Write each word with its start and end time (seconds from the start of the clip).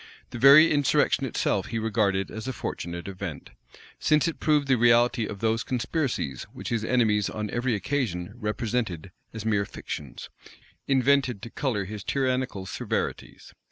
The 0.31 0.39
very 0.39 0.71
insurrection 0.71 1.27
itself 1.27 1.67
he 1.67 1.77
regarded 1.77 2.31
as 2.31 2.47
a 2.47 2.53
fortunate 2.53 3.07
event; 3.07 3.51
since 3.99 4.27
it 4.27 4.39
proved 4.39 4.67
the 4.67 4.73
reality 4.75 5.27
of 5.27 5.41
those 5.41 5.61
conspiracies 5.63 6.47
which 6.51 6.69
his 6.69 6.83
enemies 6.83 7.29
on 7.29 7.51
every 7.51 7.75
occasion 7.75 8.33
represented 8.39 9.11
as 9.31 9.45
mere 9.45 9.63
fictions, 9.65 10.31
invented 10.87 11.43
to 11.43 11.51
color 11.51 11.85
his 11.85 12.03
tyrannical 12.03 12.65
severities. 12.65 13.53